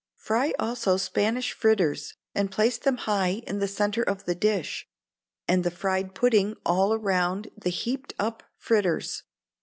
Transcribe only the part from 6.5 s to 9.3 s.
all round the heaped up frittera.